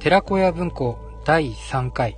[0.00, 2.16] 寺子屋文庫第3回。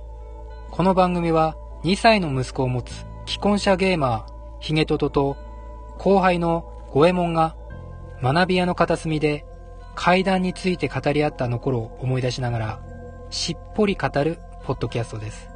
[0.71, 5.35] この番組は2歳の息子を持つ既婚者ゲーマーヒゲトトと
[5.97, 7.57] 後輩の五右衛門が
[8.21, 9.45] 学び屋の片隅で
[9.95, 12.81] 階段について語り合ったの頃を思い出しながら
[13.29, 15.49] しっぽり語るポッドキャストです。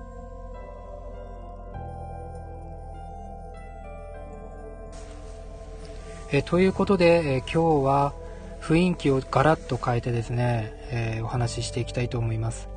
[6.33, 8.13] えということで、え今日は
[8.61, 12.69] 雰囲気をガラッと変えてですね、えー、お話ししていきたいと思います、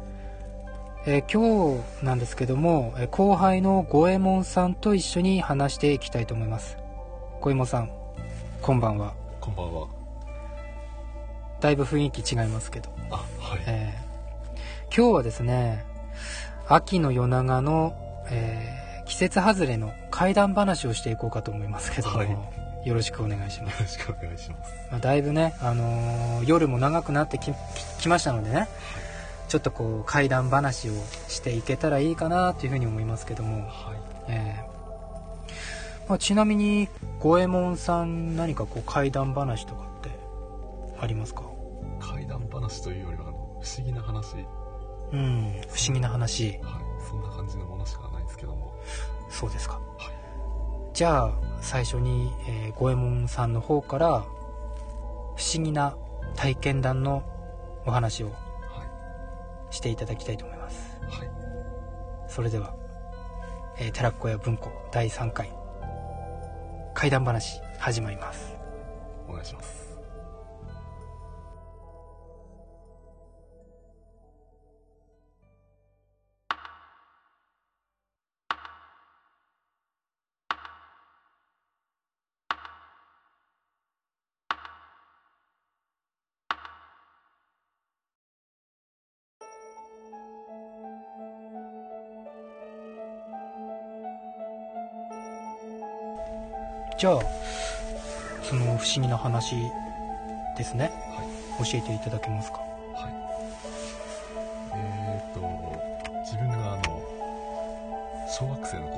[1.06, 6.76] えー、今日なんですけども後輩の五右衛門さんと一緒に話していきたいと思います。
[7.40, 7.90] 五右衛門さん
[8.60, 9.14] こんばんは。
[9.40, 9.88] こんばんは。
[11.60, 12.90] だいぶ雰囲気違いますけど。
[13.10, 15.84] あはい、えー、今日はですね
[16.68, 17.94] 秋の夜長の、
[18.30, 23.74] えー、季節外れの怪談話をしていこうかと思いますけども、はいよろしくお願いします。
[23.74, 24.72] よろしくお願いします。
[24.90, 27.52] まあ、だいぶね、あのー、夜も長くなってき
[28.00, 28.68] きましたのでね、はい、
[29.48, 30.92] ちょっとこう怪談話を
[31.28, 33.96] していけたらいいかなというふうに思いますけども、はい。
[34.28, 34.70] えー
[36.08, 36.88] まあ、ちなみに
[37.20, 40.10] 五右衛門さん何かこう怪談話とかって
[40.98, 41.42] ありますか？
[42.00, 44.36] 怪談話というよりはあの不思議な話。
[45.12, 46.48] うん不思議な話。
[46.48, 46.60] はい。
[47.08, 48.74] そんな感じのものしかないんですけども。
[49.28, 49.82] そうですか、はい、
[50.92, 54.24] じゃあ最初に、えー、五右衛門さんの方から
[55.36, 55.96] 不思議な
[56.36, 57.22] 体験談の
[57.86, 58.32] お話を
[59.70, 61.30] していただきたいと思います、はい、
[62.28, 62.74] それでは、
[63.78, 65.50] えー、寺子屋文庫第3回
[66.94, 68.54] 怪談話始まります。
[69.30, 69.79] お願いします
[97.00, 97.20] じゃあ
[98.42, 99.56] その不思議な話
[100.58, 101.24] ですね、は
[101.64, 102.58] い、教えていただけますか？
[102.58, 103.14] はい。
[104.74, 105.40] えー、っと
[106.30, 107.00] 自分があの
[108.28, 108.88] 小学生の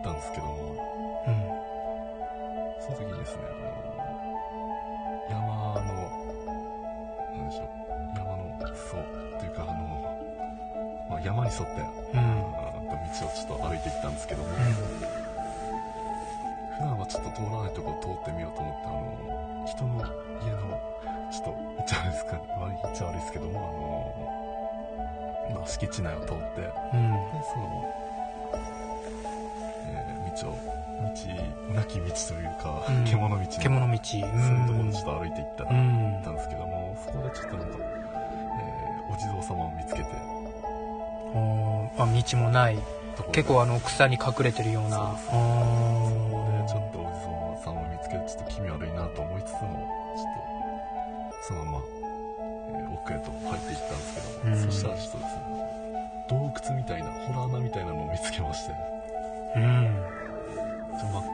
[0.00, 0.52] ったんですけども、
[1.28, 1.36] うん、
[2.80, 4.00] その時にですねあの
[5.28, 5.44] 山
[5.84, 5.92] の
[7.36, 7.68] なんでしょう
[8.16, 8.40] 山の
[8.74, 9.04] そう
[9.38, 9.72] というかあの、
[11.10, 11.82] まあ、山に沿って、
[12.14, 12.50] うん、
[13.20, 14.54] 道をちょっと歩いていったんですけども、うん、
[16.74, 20.00] 普段はちょっと通らないところを通ってみようと思ってあの人の
[20.42, 20.80] 家の
[21.30, 23.62] ちょっと言っちゃうんですか悪い言っちゃ悪いですけどもあ
[24.24, 24.40] の
[25.50, 27.82] まあ、敷地内を通って、うん、でその、
[30.46, 40.40] えー、道なき道というか、うん、獣道獣道、そういうところちょっと歩いていったら、うん、行ったんですけどもそこでちょっとなんか、えー、お地蔵様を見つけて。
[41.32, 42.78] あ道もない。
[43.32, 45.16] 結構あの草に隠れてるような。
[45.26, 46.39] そこ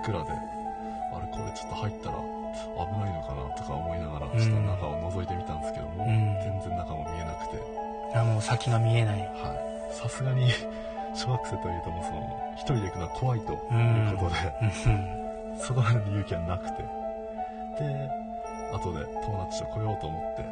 [0.06, 0.32] 真っ暗で
[1.12, 7.60] あれこれちょっと入ったら危ないのかなとか思いながら、ちょっと中を覗いてみたんですけども、うん、全然中も見えなくて。
[8.14, 9.20] あもう先が見えない。
[9.20, 9.52] は
[9.92, 9.94] い。
[9.94, 10.48] さすがに
[11.14, 13.56] 小学生というともその一人で行くのは怖いとい
[14.14, 16.84] うことで、うん、 そこまでの勇気はなくて。
[17.78, 18.10] で
[18.72, 20.44] 後で友達と来ようと思って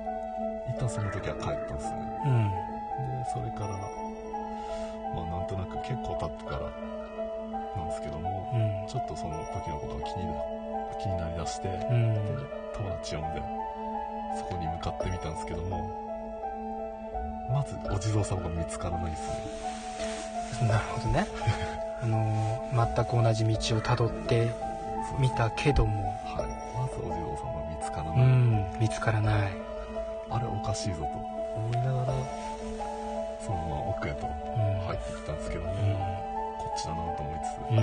[0.71, 2.57] 一旦その時は帰ったんですね、うん、で
[3.33, 3.79] それから
[5.15, 6.71] まあなんとなく結構経ってから
[7.77, 10.27] なんですけども、うん、ちょっとその時のことが気に
[11.03, 12.21] 気になりだして、うん、で
[12.75, 13.43] 友達呼んで
[14.39, 16.05] そこに向かってみたんですけども
[17.51, 20.69] まずお地蔵様が見つからないですね。
[20.69, 21.27] なるほどね。
[22.03, 24.51] あの全く同じ道をたどって
[25.19, 29.53] みたけども、はい、まずお地蔵様が見つからない、うん、見つからない。
[30.31, 31.07] あれおかしいぞと。
[31.57, 32.15] 思いながら。
[33.45, 34.27] そのまま奥へと
[37.71, 37.79] うん、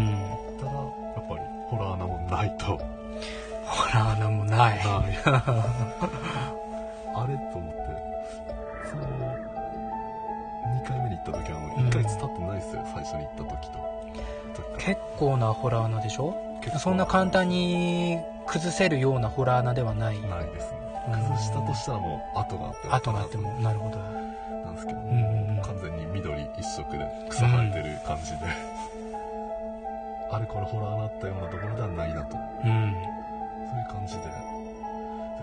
[0.60, 0.80] たらや
[1.19, 2.66] っぱりホラー穴もないと。
[3.66, 5.04] ホラー穴もないあ
[7.28, 7.81] れと思って
[8.89, 9.04] その
[10.83, 13.80] 2回目に行った時はもう1ヶ月経ってないですよ、うん、最初に行った時と。
[14.78, 16.36] 結構なホラー穴でしょ
[16.80, 20.19] そんな簡単に崩せるようなホラー穴ではない。
[20.22, 20.81] ないですね。
[21.10, 28.50] 崩したとしたらもう跡があって跡があってもなるほどなんですけど、うんうん、完全に緑一色で草生えてる感じで、うん、
[30.31, 32.94] あれこれホラー穴あったようなところではないなと、うん、
[33.69, 34.28] そういう感じでで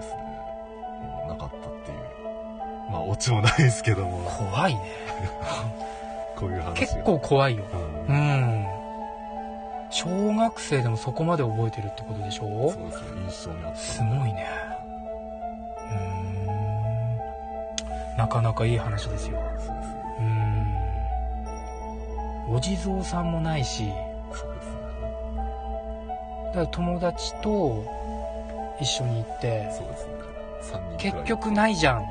[0.02, 0.22] すね
[1.28, 1.98] なかったっていう。
[2.90, 4.18] まあオチもないですけども。
[4.24, 4.80] 怖いね。
[6.36, 7.64] こういう話結構怖いよ。
[8.08, 8.66] うん、うん。
[9.90, 12.70] 小学生でもそこまで覚えてるってことでしょ？
[12.70, 13.78] そうですね印象にあった。
[13.78, 14.46] すごいね。
[15.90, 15.94] う
[18.14, 18.16] ん。
[18.16, 19.38] なかなかいい話ですよ。
[19.38, 19.76] そうですね。
[22.48, 22.54] うん。
[22.56, 23.92] お地蔵さんもないし
[26.66, 27.84] 友達と
[28.80, 30.18] 一緒に行ってそうですね。
[30.98, 32.02] 結局ないじゃん、は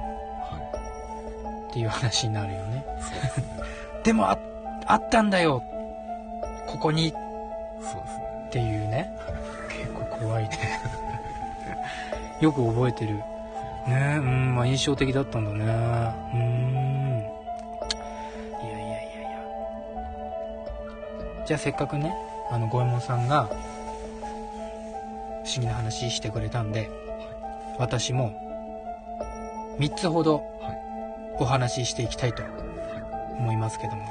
[1.68, 2.86] い、っていう話になるよね。
[3.00, 3.46] そうですね。
[4.04, 4.38] でもあ
[4.86, 5.64] あったんだよ。
[6.68, 7.14] ここに。
[8.48, 9.12] っていうね。
[9.70, 10.80] 結構怖いね。
[12.40, 13.16] よく覚えてる。
[13.88, 15.66] ねうんまあ印象的だったんだね。
[16.34, 17.26] うん。
[18.64, 19.40] いやいやいやいや。
[21.46, 22.16] じゃあせっかくね
[22.50, 23.50] あの五右衛門さんが
[25.58, 26.88] 不思議な話してくれたんで、
[27.80, 28.32] 私も
[29.80, 30.44] 3つほど
[31.40, 32.44] お話ししていきたいと
[33.40, 34.06] 思いますけども。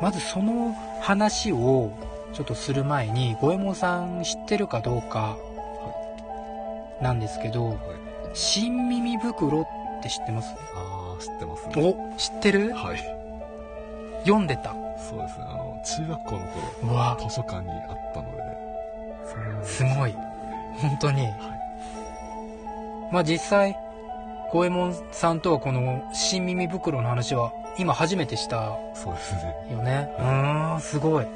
[0.00, 1.92] まずその話を
[2.32, 5.36] ちょっとする前に五右衛門さん知ってるかどうか
[7.02, 7.78] なんですけど、はい、
[8.32, 9.66] 新耳袋っ
[10.02, 10.54] て知ってます？
[10.74, 11.72] ああ知ってますね。
[11.76, 12.72] お知ってる？
[12.72, 12.98] はい。
[14.24, 14.74] 読んでた。
[14.96, 15.44] そうですね。
[15.46, 16.40] あの中学校の
[16.86, 17.18] 頃わ。
[17.20, 18.33] 図書館にあったので
[19.62, 20.14] すごい。
[20.80, 21.34] 本当に、はい、
[23.12, 23.76] まあ実際
[24.52, 29.54] 五右衛門さんとはこの新耳袋の話は今初めてしたそうですね。
[29.72, 30.08] よね。
[30.18, 31.26] うんすごい。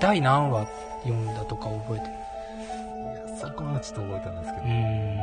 [0.00, 0.66] 第何話
[1.04, 2.12] 読んだとか覚えてる？
[2.12, 4.66] いやそこはちょっと覚えてないですけど。
[4.66, 5.16] うん。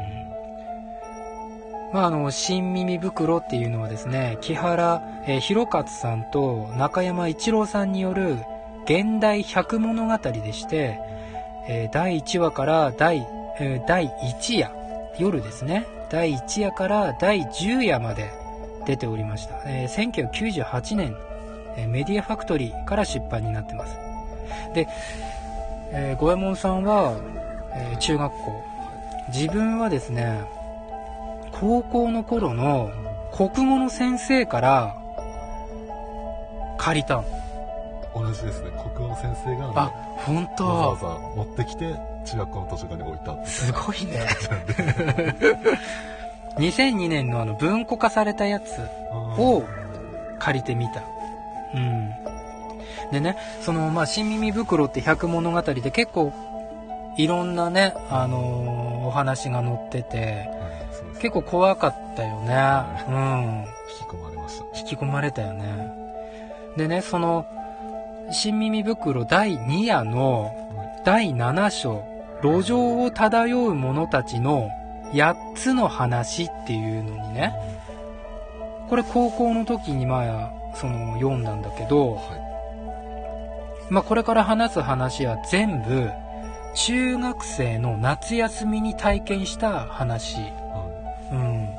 [1.93, 8.37] まああの新耳袋っていうのはですね木原、えー、弘勝さんと中山一郎さんによる
[8.85, 10.99] 現代百物語でして、
[11.67, 13.27] えー、第1話から第,、
[13.59, 14.71] えー、第1夜
[15.17, 15.85] 夜ですね。
[16.09, 18.31] 第1夜から第10夜まで
[18.85, 21.15] 出ておりました、えー、1998年、
[21.77, 23.97] え、メディアファクトリーから出版になってます。
[24.75, 24.87] で、
[25.91, 27.15] えー、五右衛門さんは、
[27.73, 28.73] え、中学校。
[29.29, 30.41] 自分はですね
[31.51, 32.91] 高校の頃の
[33.31, 34.95] 国語の先生から
[36.77, 37.23] 借りた
[38.15, 38.71] 同じですね。
[38.93, 40.65] 国語の先生があ本当。
[40.65, 41.95] わざわざ持ってきて
[42.25, 44.27] 中学校の図書館に置いたすごいね。
[46.57, 48.79] 2002年のあの文庫化されたやつ
[49.39, 49.63] を
[50.39, 51.01] 借りてみた。
[51.73, 52.11] うん。
[53.11, 56.33] でね、その、まあ、新耳袋って百物語で結構、
[57.17, 60.49] いろんなね、あのー、お話が載ってて、
[61.13, 62.55] うん、結構怖かったよね。
[63.07, 63.65] うん。
[64.01, 64.79] 引き込まれました。
[64.79, 65.91] 引き込まれたよね。
[66.77, 67.45] でね、その、
[68.31, 70.51] 新耳袋第2夜の
[71.05, 72.03] 第7章、
[72.41, 74.69] 路上を漂う者たちの
[75.13, 77.53] 8つの話っていうのにね、
[78.89, 82.43] これ高校の時にまあ、その読んだんだけど、はい
[83.89, 86.09] まあ、これから話す話は全部
[86.75, 90.37] 中学生の夏休みに体験した話、
[91.31, 91.69] うん、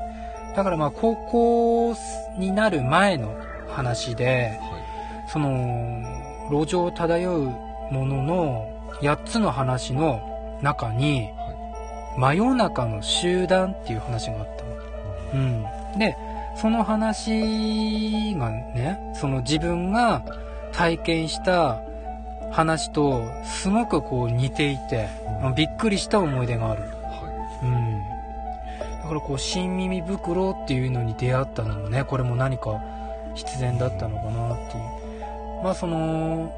[0.55, 1.95] だからまあ高校
[2.37, 3.35] になる前の
[3.67, 4.83] 話で、はい、
[5.27, 6.01] その
[6.49, 7.43] 路上を漂う
[7.91, 10.21] ものの8つの話の
[10.61, 14.75] 中に、はい、真夜中の集団っていう話があったの、
[15.33, 16.15] うん、で
[16.55, 20.23] その話がねその自分が
[20.71, 21.81] 体験した
[22.51, 25.09] 話とすごくこう似ていて、
[25.43, 26.89] うん、びっくりした思い出がある、は
[27.63, 27.99] い、うん、
[29.01, 32.81] だからこう新耳袋っていうのに出会ったのもねこれも何か
[33.33, 35.04] 必然だったのかなっていう
[35.65, 36.53] まあその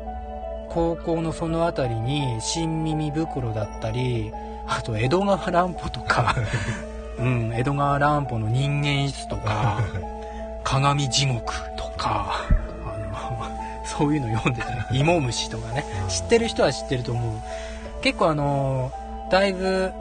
[0.68, 4.34] 高校のその辺りに新耳袋だったり
[4.68, 6.36] あと江戸川乱歩とか
[7.18, 9.80] うん江戸川乱歩の人間室とか
[10.66, 12.34] 鏡地獄とか
[13.86, 15.86] そういうの読んでたら 芋虫とかね。
[16.10, 17.42] 知ってる人は知ってると思う。
[18.02, 18.92] 結構あの
[19.32, 19.94] だいぶ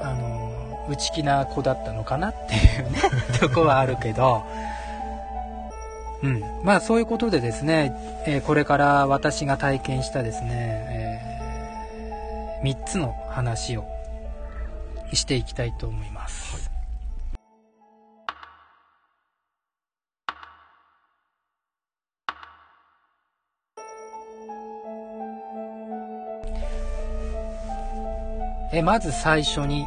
[0.00, 0.52] あの
[0.88, 3.00] 内気な子だったのかなっていうね
[3.40, 4.44] とこはあるけど
[6.22, 7.94] うん、まあそういうことでですね、
[8.26, 11.22] えー、これから私が体験したですね、
[12.62, 13.84] えー、3つの話を
[15.12, 16.68] していきたいと思います。
[16.68, 16.74] は
[28.72, 29.86] い、えー、まず最初に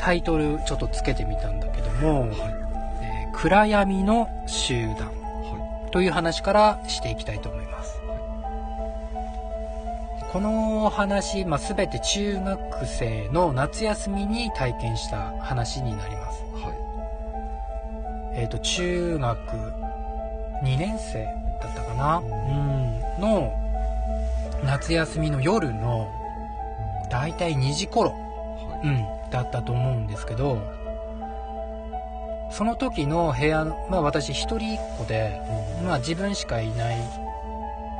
[0.00, 2.30] タイトルちょっとつけてみたんだけども「はい、
[3.02, 5.12] え暗闇の集団」
[5.94, 8.00] という話からしていきたいと思います。
[10.32, 16.42] この話、まあ、全て中学生の夏休みに体験した話になります。
[16.56, 19.38] はい、えっ、ー、と、中学
[20.64, 21.26] 2年生
[21.62, 23.52] だったかな、うん、の
[24.64, 26.10] 夏休みの夜の
[27.08, 30.58] 大体2時頃、はい、うん、だったと思うんですけど、
[32.56, 35.40] その時の部屋、まあ私一人っ子で、
[35.82, 37.00] まあ自分しかいない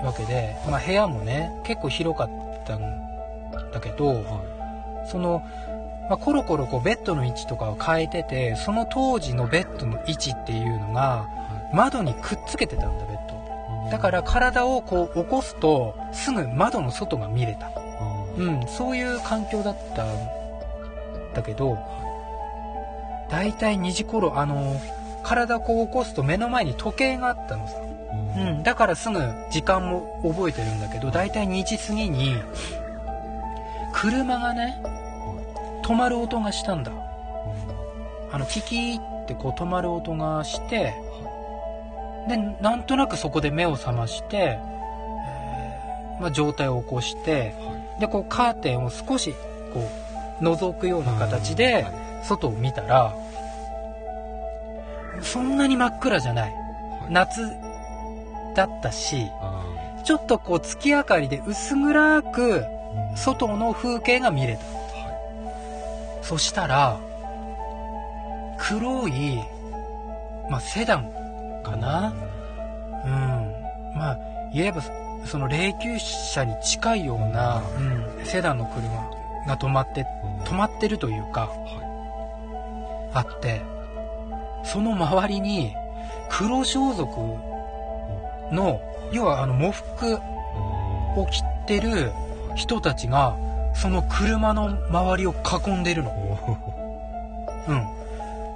[0.05, 2.31] わけで、まあ部屋もね、結構広かっ
[2.65, 2.81] たん
[3.73, 5.43] だけど、はい、その、
[6.09, 11.29] まあ、コロコロこうベッドの位置とかを変えてて、その当時のベッドの位置っていうのが、
[11.73, 13.91] 窓にくっつけてたんだ、ベッド。
[13.91, 17.73] だから体をこう起こすと、すぐ窓の外が見れた。
[18.37, 20.07] うん、そういう環境だったん
[21.35, 21.77] だけど、
[23.31, 24.81] 大体2時頃、あの、
[25.25, 27.75] 体こう起こすと目の前に時計があったのさ。
[28.37, 29.19] うん、だからすぐ
[29.51, 32.37] 時間も覚えてるんだけど、大体2時過ぎに、
[33.93, 34.83] 車がね、
[35.83, 36.93] 止まる音がしたんだ。
[38.33, 40.95] あの、キキってこう止まる音がして、
[42.29, 47.55] で、なんとなくそこで目を覚まして、えー、まあ、状態を起こして、
[48.01, 49.35] で、こうカーテンを少し、
[49.73, 49.89] こ
[50.41, 51.87] う、覗くような形で、
[52.25, 53.15] 外を見たら、
[55.23, 56.55] そんなに真っ暗じゃない。
[57.09, 57.41] 夏
[58.55, 59.31] だったし、
[60.05, 62.65] ちょっとこう月明かりで薄暗く
[63.17, 64.63] 外の風景が見れた。
[66.23, 66.99] そしたら、
[68.59, 69.43] 黒い、
[70.49, 71.11] まあ、セダン
[71.63, 72.15] かな。
[73.05, 73.53] うん。
[73.95, 74.19] まあ、
[74.53, 74.83] 言えば、
[75.27, 79.11] その霊柩車に近いような、うん、セダンの車
[79.47, 80.07] が止まって、
[80.45, 81.51] 止まってるというか、
[83.15, 83.63] あって、
[84.65, 85.75] その周りに
[86.29, 87.07] 黒装束
[88.51, 88.81] の、
[89.13, 90.19] 要はあの喪服
[91.17, 92.13] を着てる
[92.57, 93.37] 人たちが、
[93.75, 95.35] その車の周りを
[95.67, 96.11] 囲んでるの。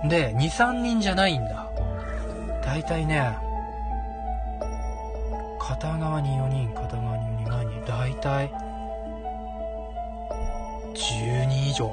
[0.03, 0.09] うん。
[0.09, 1.67] で、2、3人じゃないんだ。
[2.65, 3.37] だいたいね、
[5.59, 7.85] 片側に4人、片側に4人、何？
[7.87, 8.51] だいたい、
[10.95, 11.91] 10人以上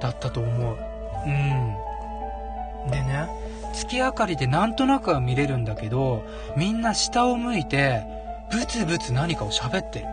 [0.00, 0.89] だったと思う。
[1.26, 2.90] うん。
[2.90, 3.28] でね、
[3.72, 6.24] 月明かりでなんとなくは見れるんだけど、
[6.56, 8.02] みんな下を向いて、
[8.50, 10.06] ブツブツ何かを喋ってる。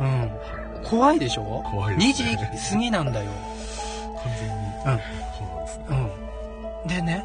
[0.00, 0.30] うん。
[0.84, 1.62] 怖いでしょ？
[1.70, 2.24] 怖い、ね、2時
[2.70, 3.30] 過ぎなんだよ。
[4.22, 4.54] 完全に。
[4.86, 4.96] うん。
[4.96, 5.02] で
[5.66, 5.84] すね。
[5.88, 6.88] うん。
[6.88, 7.24] でね、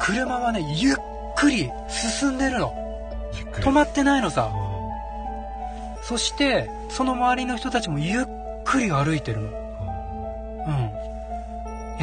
[0.00, 0.96] 車はね、ゆっ
[1.36, 2.74] くり進んでるの。
[3.60, 4.50] 止まってないのさ。
[6.02, 8.26] そして、その周りの人たちもゆっ
[8.64, 9.50] くり歩いてるの。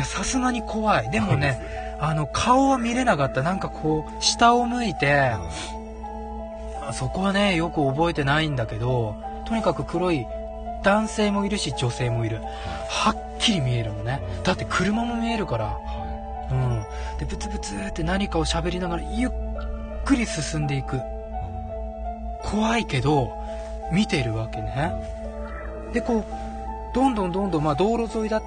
[0.03, 1.09] や、さすがに怖い。
[1.09, 1.59] でもね、
[1.99, 3.41] あの、顔は見れなかった。
[3.41, 5.31] なんかこう、下を向いて、
[6.91, 10.27] そこはね、よく覚えてないんだけど、とにかく黒い
[10.83, 12.41] 男性もいるし女性もいる。
[12.89, 14.21] はっきり見えるのね。
[14.43, 15.77] だって車も見えるから。
[16.51, 16.83] うん。
[17.19, 19.31] で、ブツブツって何かを喋りながらゆっ
[20.03, 20.99] くり進んでいく。
[22.43, 23.31] 怖いけど、
[23.91, 24.91] 見てるわけね。
[25.93, 26.25] で、こう、
[26.93, 28.43] どんどんどんどん、まあ道路沿いだっ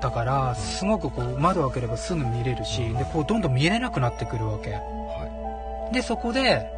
[0.00, 4.72] たから、すごくこう、窓を開ければすぐ見れるし、で、こう、どんどん見れなくなってくるわけ。
[4.72, 6.70] はい、で、そこで、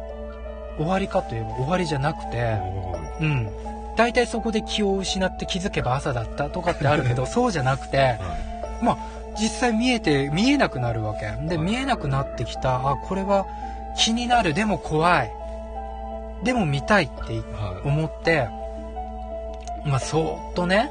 [0.77, 2.57] 終わりかといえば終わりじゃなくて、
[3.19, 3.49] うん。
[3.97, 8.19] 大体そこで気を失って気づけば朝だったとかってあるけど、 そうじゃなくて、はい、
[8.81, 8.97] まあ、
[9.37, 11.31] 実際見えて、見えなくなるわけ。
[11.47, 13.45] で、見えなくなってきた、あ、これは
[13.97, 15.31] 気になる、でも怖い。
[16.43, 17.41] でも見たいって
[17.83, 18.43] 思って、は
[19.85, 20.89] い、まあ、そーっとね、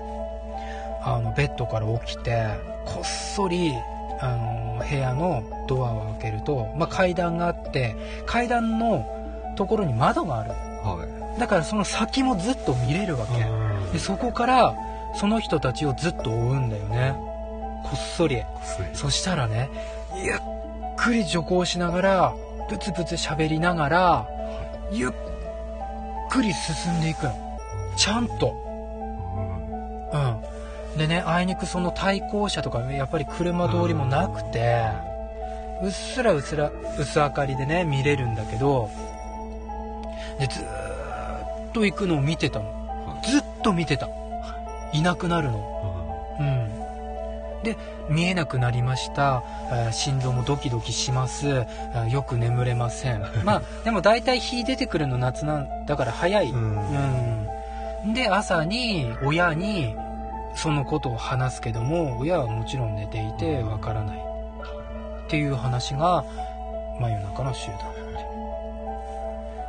[1.02, 2.46] あの、ベッドから起きて、
[2.84, 3.74] こっそり、
[4.20, 9.06] あの、部屋のドアを開けると、まあ、階段があって、階段の
[9.56, 10.50] ところに窓がある。
[10.50, 11.04] は
[11.36, 13.92] い、だからその先もずっと見れるわけ。
[13.92, 14.76] で、そこから、
[15.14, 17.16] その人たちをずっと追うんだよね。
[17.84, 18.42] こっそり。
[18.92, 19.70] そしたらね、
[20.22, 20.38] ゆっ
[20.96, 22.34] くり徐行しながら、
[22.68, 24.28] ブツブツ喋りながら、
[24.92, 25.10] ゆっ
[26.28, 27.58] くり進んでいくの。
[27.96, 28.67] ちゃんと。
[30.98, 31.08] うん。
[31.08, 34.86] でね、あいにくその対向車とか、やっぱり車通りもなくて、
[35.82, 38.90] うっすらうっすら、薄明かりでね、見れるんだけど、
[40.38, 43.20] で、ずーっと行くのを見てたの。
[43.24, 44.08] ずっと見てた。
[44.92, 46.36] いなくなるの。
[46.40, 46.78] うん。
[47.62, 47.76] で、
[48.08, 49.42] 見えなくなりました。
[49.92, 51.66] 心臓もドキドキします。
[52.10, 53.22] よく眠れません。
[53.44, 56.50] まあ、でも大体日出てくるの夏なんだから早い。
[56.50, 57.46] うん、
[58.06, 59.94] うん、で朝に親に
[60.60, 64.18] そのことを話すけども親はもちろん寝ていてわからない。
[64.18, 66.24] っていう話が
[66.98, 67.78] 真夜中の集団。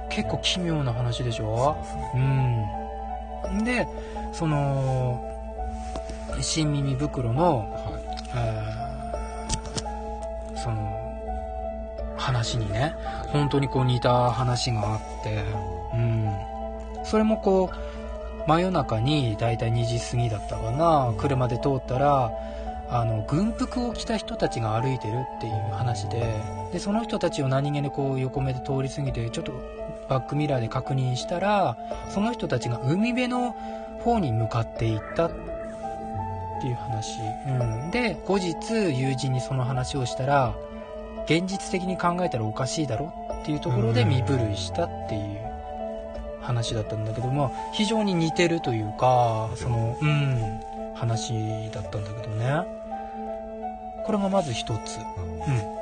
[0.10, 1.78] 結構奇妙な話でしょ？
[2.16, 2.72] う、ね、
[3.46, 3.64] うん。
[3.64, 3.88] で
[4.34, 5.24] その
[6.42, 7.70] 新耳袋の、
[8.32, 8.48] は
[10.56, 10.76] い、その
[12.18, 12.96] 話にね
[13.28, 15.44] 本当にこう似た話があって
[15.94, 16.34] うん。
[17.04, 17.76] それもこう
[18.50, 21.14] 真夜中にだいたい2時過ぎだったかな。
[21.20, 22.32] 車で通ったら
[22.90, 26.42] あの軍服を着た人たちが歩いてるっていう話で
[26.74, 29.52] でその人たちを何気にこう横目で通り過ぎてちょっと
[30.10, 31.78] バックミラーで確認したら
[32.10, 33.52] その人たちが海辺の
[34.04, 35.32] 方に向かっていったっ
[36.60, 40.56] ていう話、うん、で後日友人にその話をしたら
[41.26, 43.14] 現実的に考えたらおかしいだろ
[43.44, 45.39] っていうところで身震いしたっていう。
[46.50, 50.60] 話だったんだけども非常に似てるというかそのうん
[50.96, 52.66] 話だったんだけどね。
[54.06, 54.98] これがまず一つ。
[54.98, 55.80] うん。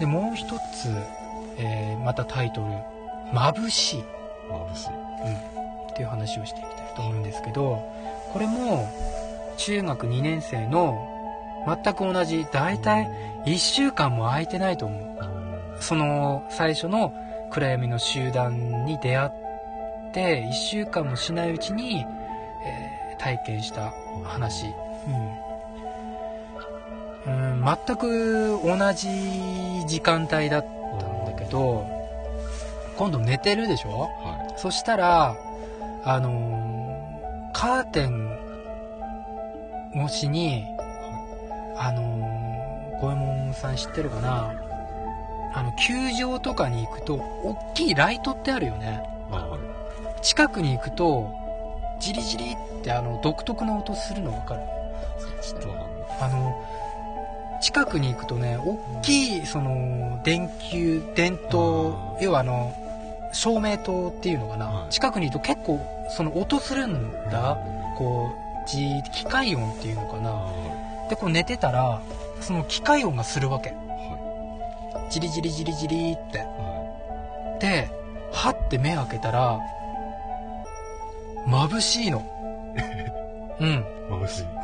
[0.00, 0.88] でもう一つ、
[1.58, 2.66] えー、またタイトル
[3.32, 4.04] 「眩しい」
[4.50, 7.80] 眩しい、うん、っていう話をしていきたいと思うんですけど
[8.32, 8.88] これも
[9.56, 11.06] 中学2年生の
[11.66, 13.08] 全く同じ大体
[13.46, 15.33] 1週間も空いてないと思う
[15.80, 17.12] その最初の
[17.50, 19.30] 暗闇の集団に出会っ
[20.12, 22.04] て1週間もしないうちに、
[22.64, 23.92] えー、体験した
[24.24, 25.44] 話、うん。
[27.26, 29.08] うん全く同じ
[29.86, 30.66] 時間帯だっ
[31.00, 31.86] たんだけど
[32.96, 35.34] 今度寝てるでしょ、はい、そしたら
[36.04, 38.38] あのー、カーテン
[40.04, 40.66] 越しに、
[41.76, 44.63] はい、あのー、五右衛門さん知ってるかな？
[45.54, 49.58] あの球場とかに行くと大きいライトってあるよね、は
[50.18, 51.32] い、近くに行くと
[52.00, 54.62] ジリジリってあの独特な音するの分かる？
[56.20, 56.54] あの
[57.62, 62.74] 近くに行くとね大きいその電球電灯要はあの
[63.32, 67.58] 照明灯っていうのかな、近くにいると結構その音するんだ。
[67.96, 70.48] こう機械音っていうのかな、
[71.10, 72.00] でこう寝てたら
[72.40, 73.74] その機械音がするわけ、
[74.94, 77.90] はい、ジリジリジリジリって、はい、で
[78.32, 79.60] はって目開けたら
[81.46, 82.22] 眩しいの。
[83.60, 83.84] うん。
[84.10, 84.42] 眩しい。
[84.42, 84.58] うん。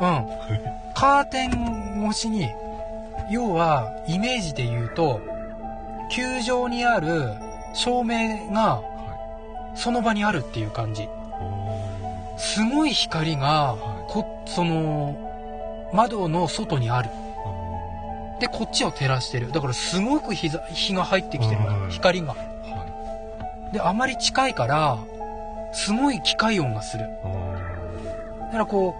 [0.93, 2.49] カーテン越しに
[3.29, 5.21] 要はイメージで言うと
[6.09, 7.33] 球場にある
[7.73, 8.81] 照明が
[9.75, 11.07] その場にあるっていう感じ。
[12.37, 15.15] すごい光がこその
[15.93, 17.09] 窓の外にある
[18.41, 19.51] でこっちを照らしてる。
[19.51, 22.35] だからすごく日日が入ってきてる光が。
[23.71, 24.99] であまり近いから
[25.71, 27.05] すごい機械音がする。
[28.47, 28.95] だからこ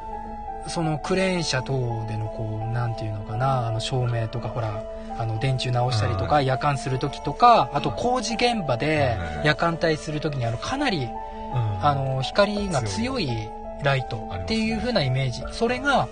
[0.65, 1.73] うそのクレーン車等
[2.08, 4.84] でのこうなんていうのかなあの照明とかほら
[5.17, 11.10] あの電柱直したりとか夜間する時とかあと工事現場で夜間帯する時にあのかなり
[11.54, 13.49] あの光が強い。
[13.84, 15.43] ライトっていう風なイメージ。
[15.51, 16.08] それが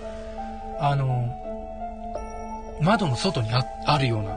[0.80, 1.28] あの
[2.80, 4.36] 窓の外にああるような。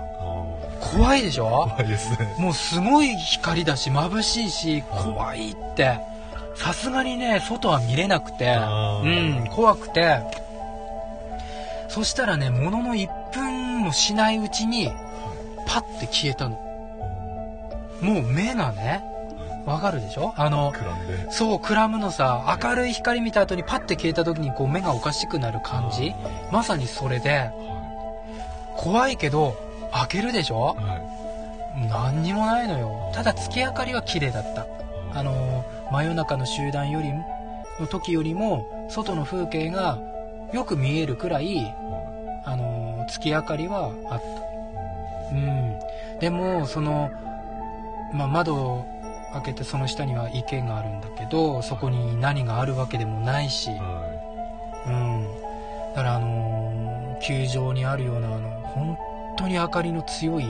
[0.82, 1.70] 怖いでしょ？
[1.70, 2.36] 怖いですね。
[2.38, 6.00] もうすごい光だし眩しいし怖いって。
[6.56, 8.56] さすがにね外は見れなくて。
[8.56, 10.20] うん怖くて。
[11.88, 14.92] そしたらねものの1分もしないうちに
[15.68, 16.60] パッて消えたの。
[18.02, 19.04] もう目がね
[19.66, 20.34] わかるでしょ？
[20.36, 20.74] あの
[21.30, 26.14] そうくらむのさ明るい光見た後にパッて消えた時にこう目がおかしくなる感じ。
[26.52, 27.50] まさにそれで
[28.84, 29.56] 怖いけど
[29.94, 30.98] 開けるでしょ、は
[31.78, 33.12] い、何にもないのよ。
[33.14, 34.68] ただ月明かりは綺麗だった。
[35.18, 37.14] あの真夜中の集団より
[37.80, 40.00] の時よりも外の風景が
[40.52, 41.74] よく見えるくらい、
[42.44, 45.34] あの月明かりはあった。
[45.34, 45.80] うん。
[46.20, 47.10] でもその、
[48.14, 48.86] まあ、窓を
[49.32, 53.70] 開けてその下には池があるんだけどそこに何があるわけでもないし、
[54.88, 55.28] うん、
[55.96, 58.98] だからあの球場にあるようなあの本
[59.38, 60.46] 当に明かりの強い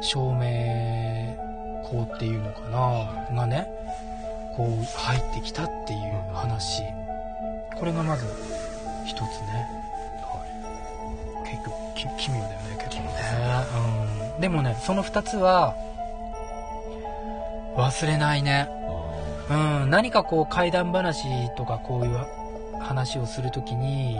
[0.00, 1.36] 照明
[1.84, 2.60] 光っていうのか
[3.30, 3.66] ながね
[4.56, 6.82] こう入ってきたっていう話。
[7.78, 8.24] これがまず
[9.04, 9.26] 一つね、
[10.22, 10.42] は
[11.44, 13.10] い、結構奇妙だよね結構ね、
[14.34, 15.74] うん、でもねその2つは
[17.76, 18.68] 忘れないね。
[19.50, 19.54] う
[19.86, 21.22] ん、何かこう怪談話
[21.56, 22.26] とかこういう
[22.80, 24.18] 話をする時に、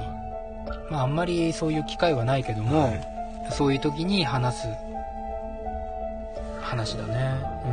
[0.90, 3.15] まあ、あんまりそういう機会はないけども、はい、
[3.50, 4.68] そういう時に話す
[6.66, 7.38] 話だね。
[7.64, 7.68] う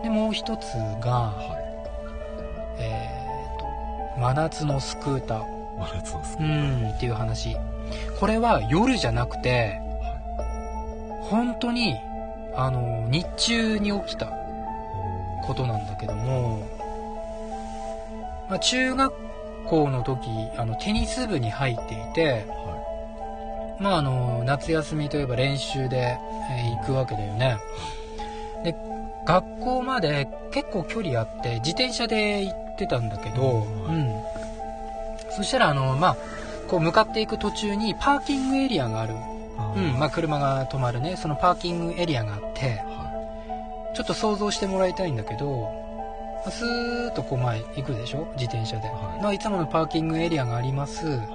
[0.00, 0.02] ん。
[0.02, 1.56] で、もう一つが、は
[2.78, 3.08] い、え
[3.52, 3.58] っ、ー、
[4.14, 5.44] と、真夏のスクーター。
[5.78, 6.94] 真夏のスクーター。
[6.94, 7.56] っていう話。
[8.20, 10.44] これは夜じゃなくて、は
[11.24, 11.96] い、本当に、
[12.54, 14.30] あの、日中に起きた
[15.46, 16.75] ことなんだけども、
[18.48, 19.14] まあ、中学
[19.66, 26.18] 校の時あのテニス部に入っていて、はい、まああの夏休みといえば練習で、
[26.50, 27.58] えー、行くわけだよね。
[28.64, 28.74] で
[29.24, 34.14] 学校まで結構距離あって自転車で行ってたんだけど、うん、
[35.30, 36.16] そしたらあのまあ
[36.68, 39.14] こう向かっていく途中にパーキングエリアがある。
[39.74, 41.16] うんまあ、車が止まるね。
[41.16, 45.70] そのパーキングエリアがあって、はい、ちょっと想像してもらいたいんだけど
[46.50, 48.26] スーッとこう前行くでしょ？
[48.36, 51.28] 自転車で、はい、いつものパーキングエリアがあります、はい、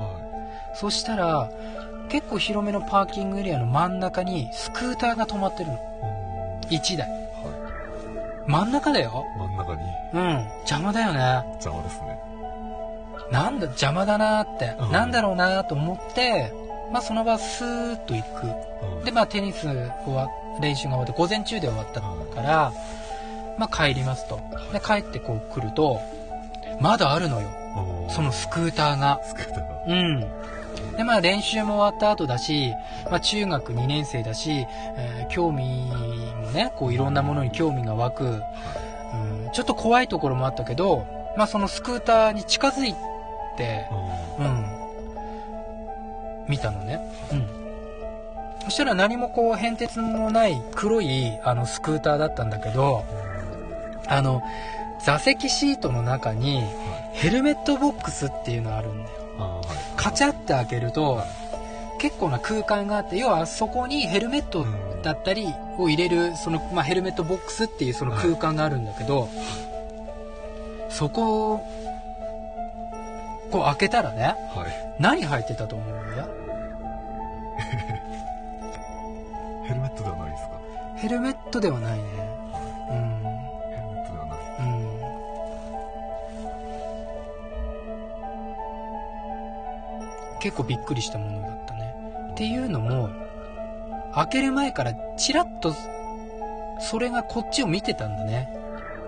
[0.76, 1.50] そしたら
[2.10, 5.80] 結構広めのパーキングエリアの真ん中にスクーターが止まってるの。
[6.69, 9.26] 1台、はい、真ん中だよ。
[9.38, 9.82] 真ん中に？
[10.13, 10.47] うん。
[10.60, 11.43] 邪魔だよね。
[11.54, 12.19] 邪魔ですね。
[13.32, 16.52] なんだ邪魔だなって、うん、なんだろうなと思って
[16.91, 18.47] まあ、その場スーッと行く、
[18.97, 20.28] うん、で、まあ、テニスは
[20.60, 22.74] 練習が終わって午前中で終わったから、
[23.58, 24.40] まあ、帰りますと。
[24.74, 26.00] で帰ってこう来ると
[26.80, 27.50] まだあるのよ。
[28.10, 29.22] そのスクーターが。
[29.24, 30.98] スクーターうん。
[30.98, 32.74] でまあ練習も終わった後だし、
[33.10, 34.66] まあ、中学2年生だし、
[34.98, 35.64] えー、興味
[36.42, 38.42] もねこういろんなものに興味が湧く、うん、
[39.54, 41.06] ちょっと怖いところもあったけど、
[41.38, 42.94] まあ、そのスクーターに近づい
[43.58, 43.88] て、
[44.40, 44.66] うん、
[46.48, 47.00] 見たのね。
[47.32, 47.62] うん。
[48.66, 53.04] そしたら何もこう変哲もない黒いあのスクーターだったんだけど、
[54.12, 54.41] あの、
[55.00, 56.62] 座席シートの中に
[57.13, 59.62] ヘルメットボックスっていうのがあるんだよ。
[59.95, 61.24] カチャって開けると、
[62.00, 64.65] 結構な空間があって、要はそこにヘルメット
[65.04, 65.47] だったり
[65.78, 69.30] を入れる、その、まあ、ヘルメットボックスっていうその空間があるんだけど、
[70.89, 71.60] そこを、
[73.52, 74.24] こう開けたらね、
[74.56, 76.26] はい、何入ってたと思うや
[79.67, 80.52] ヘルメットではないですか？
[80.97, 82.04] ヘルメットではないね
[90.42, 91.96] 結構びっくりしたものだったね。
[92.32, 93.10] っていうのも
[94.14, 95.74] 開ける前からチラッと
[96.80, 98.50] それがこっちを見てたんだね。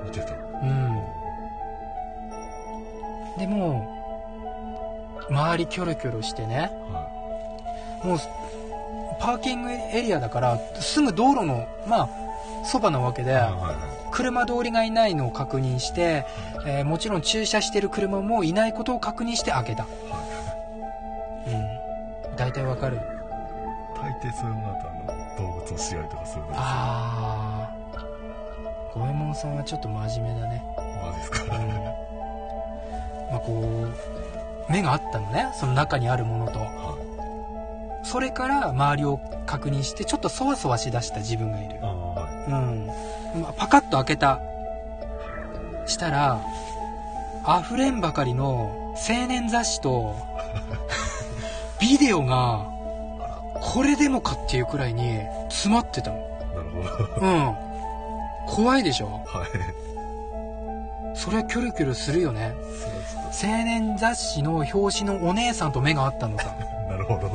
[0.06, 0.34] 見てた。
[0.36, 1.04] うん。
[3.38, 3.90] でも
[5.30, 8.18] 周りキョロキョロしてね、はい、もう
[9.20, 12.10] パーキングエリアだからすぐ道路のまあ
[12.64, 13.42] そばなわけで、
[14.12, 16.26] 車通りがいないのを確認して、
[16.66, 20.23] えー、もちろん駐車してる車もいないことを確認して開けた、うん大
[22.54, 23.00] 体わかる。
[23.96, 26.56] 大抵そういうのだとあの動物の死骸とかそういうの。
[26.58, 28.06] ああ
[28.94, 30.64] 五右衛門さんはちょっと真面目だね。
[31.04, 31.68] マジですか、うん、
[33.32, 33.88] まあこ
[34.70, 35.50] う目があったのね。
[35.54, 36.66] その中にあるものと、は
[38.04, 38.06] い。
[38.06, 41.80] それから周りを確認してちょっとそわそわしだした自分がいる、
[42.50, 42.90] うん。
[43.58, 44.40] パカッと開けた。
[45.86, 46.40] したら
[47.62, 50.16] 溢れんばかりの青年雑誌と
[51.84, 52.66] ビデオが
[53.62, 55.20] これでもかっていうくらいに
[55.50, 56.18] 詰まってたの。
[56.56, 57.28] なるほど。
[57.28, 57.56] うん。
[58.48, 59.08] 怖いでしょ？
[59.26, 61.18] はい。
[61.18, 62.54] それはキョロキョロするよね。
[63.44, 66.56] 青年雑誌の表紙のお姉さんと目が合ったのさ。
[66.90, 67.28] なるほど。
[67.28, 67.34] う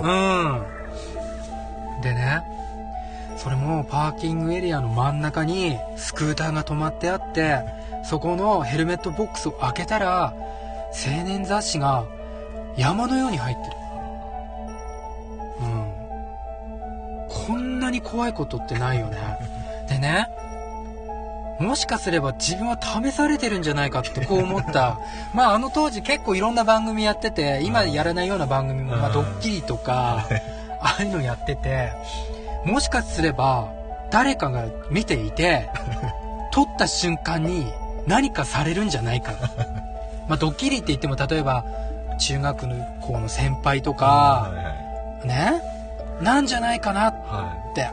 [1.98, 2.00] ん。
[2.00, 2.42] でね、
[3.36, 7.60] それもパーキングエリアの真ん中にスクーターが止まってあって、
[8.02, 10.32] そこのヘルメットボックスを開けたら、
[11.06, 12.04] 青年雑誌が
[12.78, 13.77] 山のように入ってる。
[17.98, 19.18] に怖いことってないよね。
[19.88, 20.28] でね、
[21.58, 24.98] もしかすれば自分は試されてるんじゃないかってこう思った。
[25.34, 30.26] まああの当時結構いろんな番組やってて、今やらないような番組も、まあドッキリとか、
[30.80, 31.92] ああいうのやってて、
[32.64, 33.68] もしかすれば
[34.10, 35.68] 誰かが見ていて、
[36.52, 37.66] 撮った瞬間に
[38.06, 39.32] 何かされるんじゃないか。
[40.28, 41.64] まあドッキリって言っても例えば
[42.18, 44.52] 中学の校の先輩とか、
[45.24, 45.77] ね、
[46.22, 47.14] なんじゃないかなっ
[47.74, 47.88] て。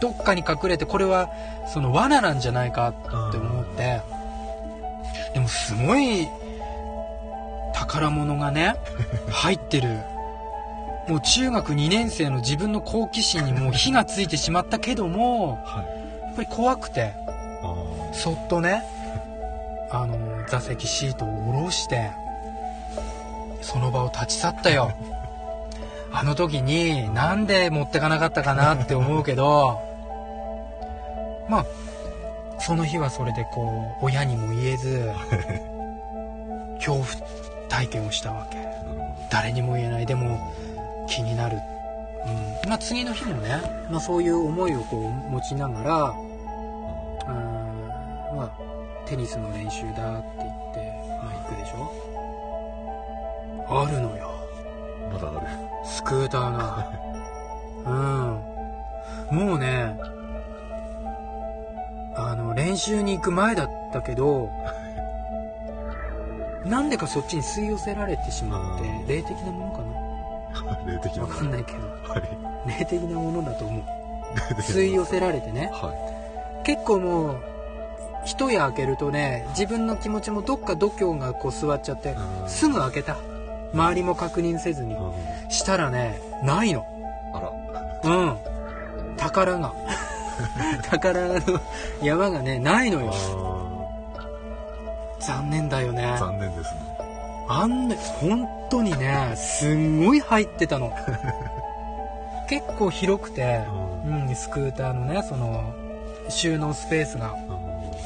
[0.00, 1.30] どっかに隠れてこれは
[1.66, 2.92] その罠なんじゃないかっ
[3.32, 4.02] て思って。
[5.32, 6.28] でもすごい
[7.72, 8.76] 宝物がね
[9.30, 10.00] 入ってる。
[11.08, 17.12] もう中学2年生の自分の好奇心にもう火がついてしまったけども、はい、やっぱり怖くて
[18.12, 18.82] そっとね
[19.90, 22.10] あの座席シートを下ろして
[23.60, 24.92] その場を立ち去ったよ
[26.16, 29.80] あの時になんで持ってかなかったかなって思うけど
[31.48, 31.66] まあ
[32.60, 35.12] その日はそれでこう親にも言えず
[36.76, 37.06] 恐怖
[37.68, 38.58] 体験をしたわけ。
[39.30, 40.06] 誰にも言えない。
[40.06, 40.38] でも
[41.08, 41.58] 気になる、
[42.62, 42.68] うん。
[42.68, 46.14] まあ、次の日もね、まあ、そういう思いをこう持ちながら、
[47.26, 48.50] うんまあ、
[49.06, 51.90] テニスの練習だって言って、まあ、行くでしょ。
[53.68, 54.33] あるのよ。
[56.14, 56.92] スクーターが
[59.30, 59.36] うん。
[59.36, 59.98] もうね
[62.16, 64.48] あの練習に行く前だったけど
[66.64, 70.86] なんでかそっちに吸い寄せられてしまって霊的なものかな？
[70.92, 71.22] 霊的な。
[71.22, 73.82] もの分かんないけど、はい、霊的なものだと思う。
[74.60, 75.92] 吸い寄せられてね、は
[76.62, 77.40] い、結構もう
[78.24, 83.16] 一夜明けるとね自分の気持ちもどっか度胸がこう座っちゃってすぐ開けた
[83.74, 84.96] 周りも確認せずに。
[85.48, 86.86] したらねないの。
[87.34, 88.10] あら。
[88.10, 88.38] うん。
[89.16, 89.74] 宝が。
[90.90, 91.40] 宝の
[92.02, 93.12] 山がねないのよ。
[95.20, 96.16] 残念だよね。
[96.18, 96.80] 残念ですね。
[97.48, 100.92] あんな本当にねすんごい入ってたの。
[102.48, 103.60] 結構広くて、
[104.06, 105.62] うん、スクーターのねその
[106.28, 107.34] 収納スペースが、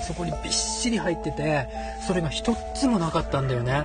[0.02, 1.68] そこにびっしり入ってて
[2.07, 3.85] それが一つもなかったんだよね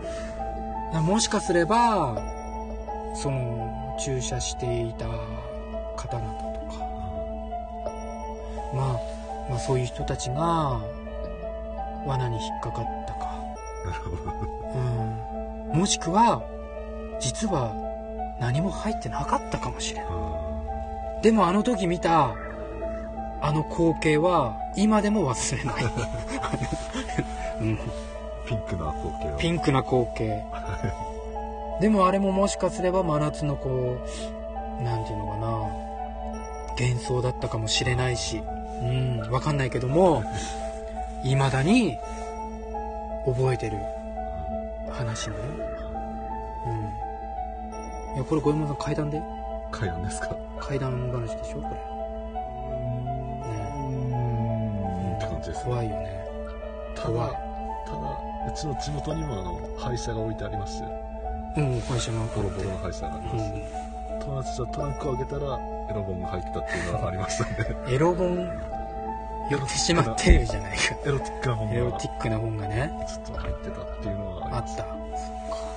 [1.02, 2.16] もしかすれば
[3.16, 5.08] その駐車していた
[5.96, 6.80] 方々とか、
[8.74, 9.00] まあ、
[9.50, 10.82] まあそういう人たちが
[12.06, 13.44] 罠に引っかかったか、
[15.74, 16.44] うん、もしくは
[17.20, 17.74] 実は
[18.40, 20.12] 何も入ってなかったかもしれない
[21.24, 22.36] でもあの時見た
[23.42, 25.84] あの光景は今でも忘れない、
[27.62, 27.80] うん、
[28.46, 30.44] ピンクな光景ピンクな光景
[31.84, 33.98] でもあれももしかすれば真夏のこ
[34.80, 35.48] う何て言うのかな。
[36.80, 38.41] 幻想だったかもしれないし。
[38.82, 40.24] うん分かんないけども
[41.26, 41.98] いまだに
[43.26, 43.78] 覚えてる
[44.93, 45.36] 話ね。
[46.65, 46.69] う
[48.13, 48.15] ん。
[48.15, 49.22] いやこれ五右衛門さん階段で？
[49.69, 50.38] 階段ですか？
[50.62, 51.62] 階段話でしょ？
[51.62, 51.76] これ。
[54.08, 54.15] う
[55.12, 55.15] ん。
[55.17, 56.26] って感じです、怖いよね。
[56.96, 57.32] 怖い。
[57.86, 57.98] ただ
[58.48, 61.12] うちの地元にもあの廃車が置いてありまして
[61.58, 62.78] うん廃車がボロボロの。
[62.80, 63.54] 廃車があります、
[64.13, 67.78] うん、友達とトランクを開けたらエロ本が入ってたっていうのがありましたね。
[67.89, 68.50] エロ本
[69.50, 70.96] 寄ってしまってるじゃないか。
[71.06, 71.74] エロティックな本が。
[71.74, 72.92] エロティックな本がね。
[73.08, 74.86] ちょっと入ってたっていうのがあった。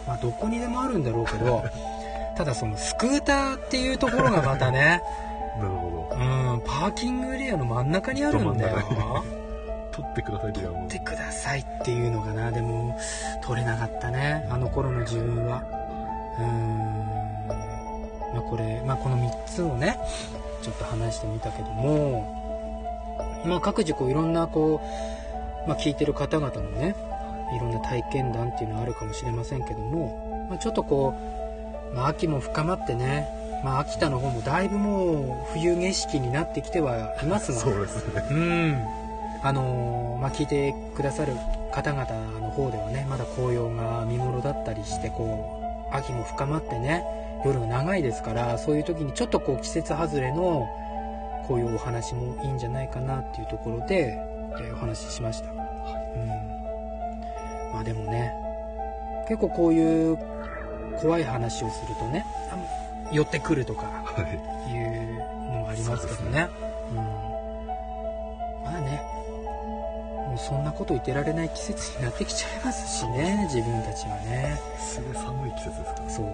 [0.07, 1.65] まあどこにでもあるんだろうけど
[2.37, 5.03] ただそのスクーターっていうところがまたね。
[5.59, 6.17] なるほど。
[6.17, 6.19] う
[6.57, 8.79] んパーキングエリアの真ん中にあるんだよ
[9.97, 12.99] 取ってくださいって取ってくださいっていうのかなでも
[13.43, 14.47] 取れなかったね。
[14.51, 15.63] あの頃の自分は。
[16.39, 18.35] うん。
[18.35, 19.99] まあこれまあこの3つをね
[20.63, 22.45] ちょっと話してみたけども。
[23.47, 24.81] まあ、各自こういろんなこ
[25.65, 26.97] う、まあ、聞いてる方々のね
[27.57, 31.15] いろんな体験談っていうのはあるかもしれませんけども、まあ、ちょっとこ
[31.93, 33.29] う、まあ、秋も深まってね、
[33.63, 37.59] まあ、秋田の方もだいぶもう冬景色になってきてはいますが。
[37.59, 38.27] そうですね。
[38.31, 39.06] うん
[39.47, 41.35] あのまあ、聞いてくださる
[41.73, 42.05] 方々
[42.41, 47.05] の方ではねまだ紅葉が見頃だったりしてこう秋も深まってね
[47.45, 50.67] 夜が長いですからそういう時にちょっとこう季節外れの
[51.47, 54.19] こういうお話もいいんじゃないかなっていうところで、
[54.61, 58.33] えー、お話ししました、はい、うん、まあでもね
[59.29, 60.19] 結構こういう
[60.99, 62.27] 怖い話をするとね
[63.13, 64.73] 寄ってくるとかい。
[64.73, 66.51] うのもありますけどね、はい、
[70.47, 74.57] そんなこと言ってられない季節になってきちゃいますしね自分たちはね。
[74.79, 76.27] すごい寒い季節ですかそう。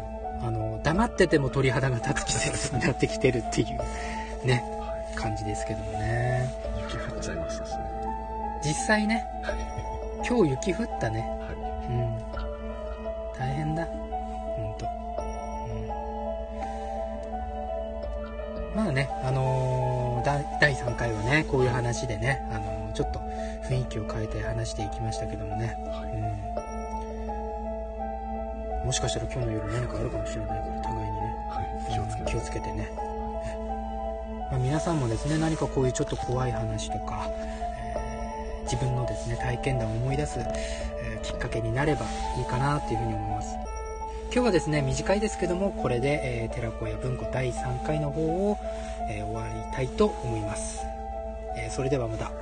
[0.42, 4.62] あの黙ってても鳥肌が立つ季節になってきてるっていうね
[5.14, 6.52] 感じですけどもね。
[6.90, 7.78] 雪降っちゃいましたしね。
[8.62, 9.24] 実際ね
[10.28, 11.56] 今日雪降ったね、はい、
[11.88, 13.38] うん。
[13.38, 13.86] 大変だ。
[13.86, 14.86] ほんと、
[18.70, 23.31] うん、まあねあのー、第3回はねこういう話でね、あのー、ちょっと
[23.72, 26.12] 雰囲気を変えて話していきましたけどもね、はい
[28.82, 32.70] うん、もしかしたら今日の夜何かあるかもしれないから互いにね、はい、気をつけて。
[32.72, 32.92] ね。
[34.50, 42.04] まあ、皆さんもですね何かこういうちょっと怖い話とか、えー、自分のですね体験談を思い出す、えー、きっかけになれば
[42.36, 43.56] いいかなっていうふうに思います。
[44.34, 48.58] 今日はですね短いですけどもこれで、えー、寺子屋文庫第3回の方を、
[49.10, 50.80] えー、終わりたいと思います、
[51.56, 52.32] えそれではまた、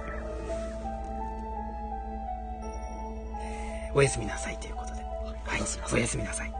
[3.94, 5.02] おやすみなさいということで、
[5.44, 5.60] はい、
[5.92, 6.59] おやすみなさい